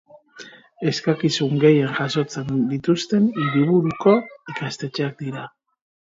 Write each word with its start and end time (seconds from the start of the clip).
Eskakizun 0.91 1.59
gehien 1.63 1.91
jasotzen 1.97 2.63
dituzten 2.71 3.27
hiriburuko 3.41 4.13
ikastetxeak 4.55 5.15
dira. 5.21 5.45